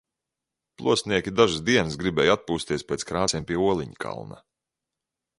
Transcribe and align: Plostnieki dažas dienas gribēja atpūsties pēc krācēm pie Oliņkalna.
Plostnieki 0.81 1.33
dažas 1.39 1.59
dienas 1.67 1.97
gribēja 2.03 2.35
atpūsties 2.39 2.85
pēc 2.93 3.05
krācēm 3.11 3.45
pie 3.51 3.59
Oliņkalna. 3.67 4.41